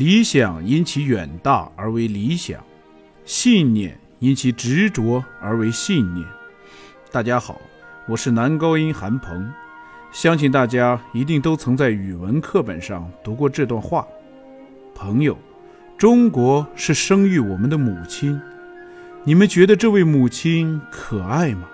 [0.00, 2.58] 理想因其远大而为理想，
[3.26, 6.26] 信念因其执着而为信念。
[7.12, 7.60] 大家好，
[8.08, 9.52] 我是男高音韩鹏，
[10.10, 14.06] 相信大家一定都曾在语文课本上读过这段话。
[14.94, 15.36] 朋友，
[15.98, 18.40] 中国是生育我们的母亲，
[19.22, 21.68] 你们觉得这位母亲可爱吗？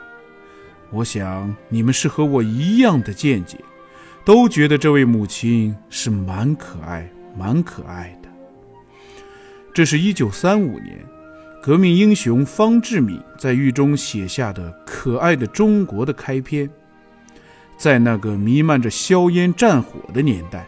[0.91, 3.61] 我想你们是和我一样的见解，
[4.24, 7.09] 都觉得这位母亲是蛮可爱。
[7.37, 8.29] 蛮可爱的。
[9.75, 11.05] 这是一九三五年，
[11.63, 16.69] 革命英雄方志敏在狱中写下的《可爱的中国》的开篇。
[17.77, 20.66] 在那个弥漫着硝烟战火的年代，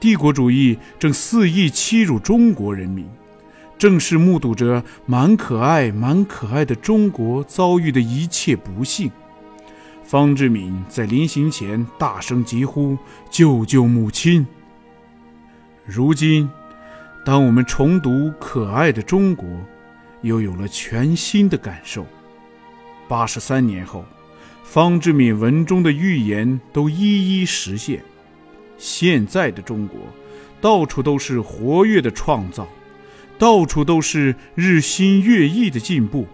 [0.00, 3.08] 帝国主义正肆意欺辱中国人民，
[3.78, 9.12] 正是目睹着蛮可爱、蛮可爱的中国遭遇的一切不幸。
[10.02, 12.98] 方志敏在临行前大声疾呼
[13.30, 14.44] ：“救救母亲！”
[15.86, 16.48] 如今，
[17.26, 19.46] 当我们重读可爱的中国，
[20.22, 22.06] 又有了全新的感受。
[23.06, 24.02] 八十三年后，
[24.62, 28.02] 方志敏文中的预言都一一实现。
[28.78, 30.00] 现在的中国，
[30.58, 32.66] 到处都是活跃的创造，
[33.38, 36.26] 到处都是日新月异的进步。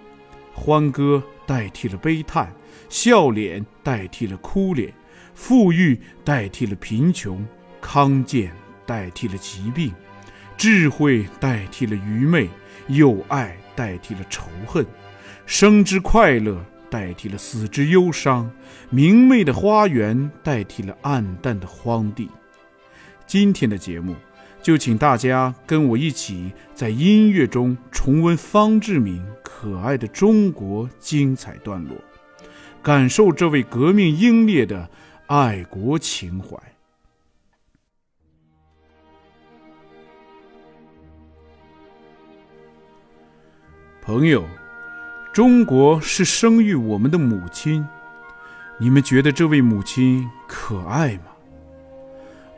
[0.55, 2.53] 欢歌代替了悲叹，
[2.89, 4.93] 笑脸代替了哭脸，
[5.35, 7.45] 富裕代替了贫穷，
[7.81, 8.53] 康健。
[8.91, 9.93] 代替了疾病，
[10.57, 12.51] 智慧代替了愚昧，
[12.89, 14.85] 友爱代替了仇恨，
[15.47, 16.61] 生之快乐
[16.91, 18.51] 代替了死之忧伤，
[18.91, 22.29] 明媚的花园代替了暗淡的荒地。
[23.29, 24.17] 今天的节目，
[24.61, 31.97] 就请大家跟我一起在音乐中重温方志敏可爱的中国精彩段落，
[32.83, 34.91] 感受这位革命英烈的
[35.29, 36.59] 爱国情怀。
[44.11, 44.45] 朋友，
[45.33, 47.87] 中国是生育我们的母亲，
[48.77, 51.27] 你们觉得这位母亲可爱吗？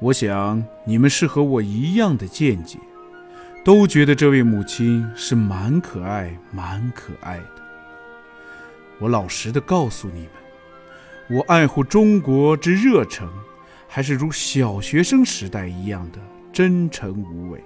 [0.01, 2.79] 我想你们是和我一样的见解，
[3.63, 7.63] 都觉得这位母亲是蛮可爱、蛮可爱的。
[8.99, 13.29] 我老实的告诉你们，我爱护中国之热诚，
[13.87, 16.19] 还是如小学生时代一样的
[16.51, 17.63] 真诚无伪。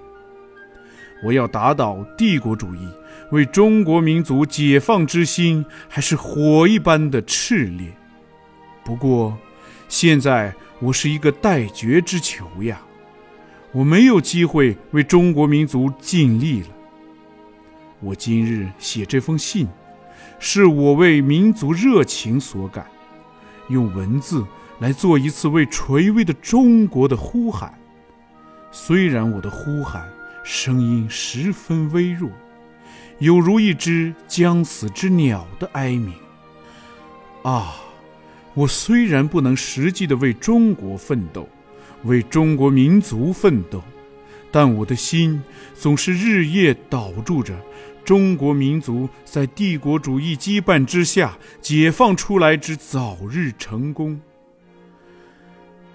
[1.22, 2.87] 我要打倒帝国主义，
[3.31, 7.87] 为中国民族解放之心还是火一般的炽烈。
[8.84, 9.37] 不过，
[9.88, 12.81] 现在我是一个待决之囚呀，
[13.72, 16.69] 我没有机会为中国民族尽力了。
[18.00, 19.66] 我今日写这封信，
[20.38, 22.87] 是我为民族热情所感，
[23.69, 24.44] 用文字
[24.81, 27.72] 来做一次为垂危的中国的呼喊。
[28.71, 30.16] 虽然我的呼喊。
[30.48, 32.30] 声音十分微弱，
[33.18, 36.14] 有如一只将死之鸟的哀鸣。
[37.42, 37.74] 啊，
[38.54, 41.48] 我虽然不能实际的为中国奋斗，
[42.04, 43.82] 为中国民族奋斗，
[44.52, 45.42] 但我的心
[45.74, 47.52] 总是日夜祷祝着
[48.04, 54.20] 中国民族在帝国主义羁绊之下解放出来之早日成功。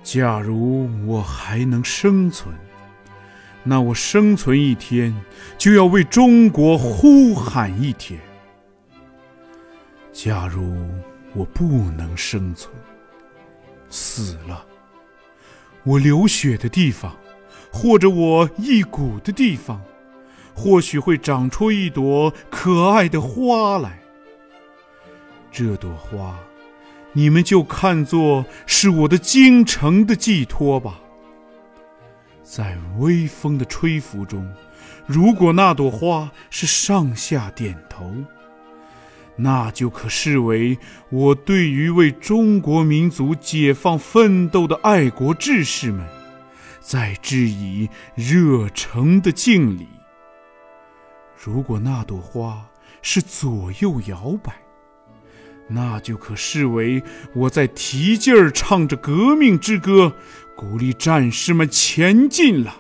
[0.03, 2.53] 假如我还能生存。
[3.63, 5.15] 那我生存一天，
[5.57, 8.19] 就要为中国呼喊一天。
[10.11, 10.75] 假如
[11.33, 12.73] 我不能生存，
[13.89, 14.65] 死了，
[15.83, 17.15] 我流血的地方，
[17.71, 19.81] 或者我一骨的地方，
[20.55, 23.99] 或许会长出一朵可爱的花来。
[25.51, 26.37] 这朵花，
[27.13, 30.99] 你们就看作是我的京城的寄托吧。
[32.43, 34.51] 在微风的吹拂中，
[35.05, 38.13] 如果那朵花是上下点头，
[39.35, 40.77] 那就可视为
[41.09, 46.05] 我对于为中国民族解放奋斗的爱国志士们，
[46.79, 49.87] 在致以热诚的敬礼。
[51.41, 52.67] 如果那朵花
[53.01, 54.53] 是左右摇摆，
[55.67, 57.01] 那就可视为
[57.33, 60.13] 我在提劲儿唱着革命之歌。
[60.61, 62.75] 鼓励战士们前进了，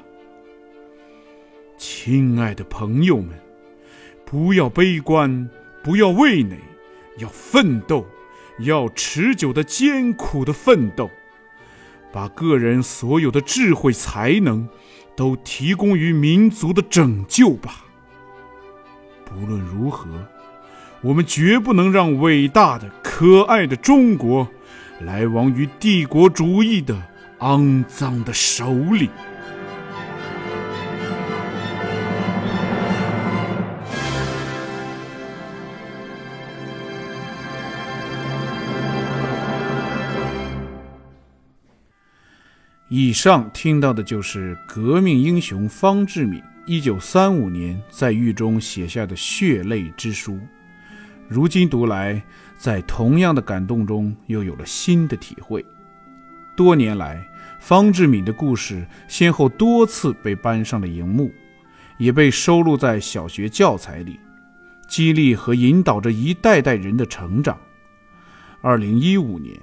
[1.79, 3.29] 亲爱的朋友们，
[4.23, 5.49] 不要悲观，
[5.81, 6.59] 不要畏馁，
[7.17, 8.05] 要奋斗，
[8.59, 11.09] 要持久的、艰苦的奋斗，
[12.13, 14.69] 把个人所有的智慧才能
[15.15, 17.83] 都提供于民族的拯救吧。
[19.25, 20.07] 不论如何，
[21.01, 24.47] 我们绝不能让伟大的、可爱的中国
[24.99, 27.09] 来亡于帝国主义的。
[27.41, 29.09] 肮脏的手里。
[42.89, 50.39] 以上听到的就是革命英雄方志敏一九三五年在狱中写下的血泪之书。
[51.27, 52.21] 如今读来
[52.55, 55.65] 在同样的感动中又有了新的体会。
[56.55, 57.25] 多年来
[57.61, 61.31] 方志敏的故事先后多次被搬上了荧幕，
[61.99, 64.19] 也被收录在小学教材里，
[64.89, 67.55] 激励和引导着一代代人的成长。
[68.61, 69.55] 二零一五年。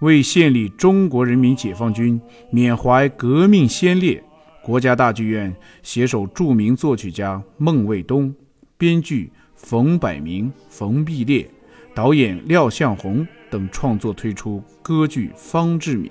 [0.00, 2.20] 为献礼中国人民解放军，
[2.52, 4.22] 缅怀革命先烈，
[4.62, 5.52] 国家大剧院
[5.82, 8.32] 携手著名作曲家孟卫东、
[8.76, 11.50] 编剧冯百明、冯碧烈、
[11.96, 16.08] 导演廖向红等创作推出歌剧《方志敏》。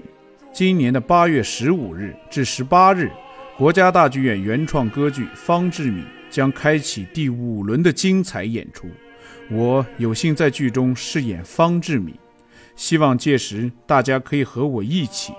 [0.57, 3.11] 今年的八月十五日至十八日，
[3.55, 8.87] 国家大剧院原创歌剧《方志敏》将开启第五轮的精彩演出。
[9.51, 12.11] 我有幸在剧中饰演方志敏。
[12.75, 15.31] 希望届时大家可以和我一起，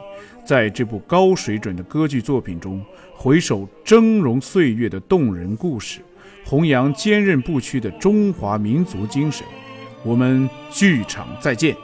[0.47, 2.81] 在这部高水准的歌剧作品中，
[3.13, 5.99] 回首峥嵘岁月的动人故事，
[6.45, 9.45] 弘扬坚韧不屈的中华民族精神。
[10.05, 11.77] 我们剧场再见。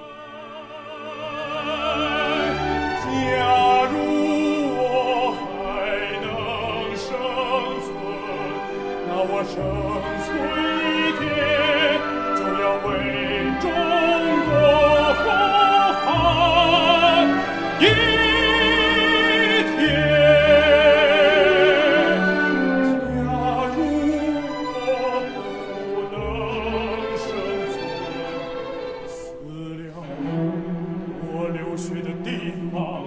[31.74, 33.02] 我血的地方，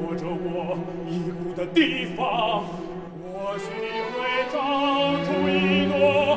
[0.00, 2.64] 或者我遗骨的地方，
[3.20, 3.68] 或许
[4.16, 4.16] 会
[4.50, 4.56] 长
[5.26, 6.29] 出一朵。